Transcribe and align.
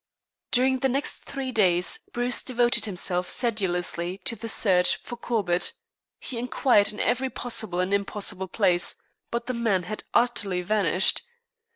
During 0.49 0.79
the 0.79 0.89
next 0.89 1.25
three 1.25 1.51
days 1.51 1.99
Bruce 2.11 2.41
devoted 2.41 2.85
himself 2.85 3.29
sedulously 3.29 4.17
to 4.25 4.35
the 4.35 4.49
search 4.49 4.95
for 4.95 5.15
Corbett. 5.15 5.73
He 6.19 6.39
inquired 6.39 6.91
in 6.91 6.99
every 6.99 7.29
possible 7.29 7.79
and 7.79 7.93
impossible 7.93 8.47
place, 8.47 8.95
but 9.29 9.45
the 9.45 9.53
man 9.53 9.83
had 9.83 10.05
utterly 10.15 10.63
vanished. 10.63 11.21